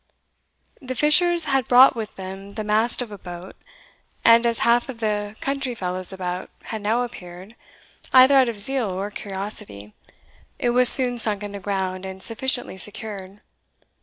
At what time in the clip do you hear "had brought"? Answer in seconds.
1.43-1.95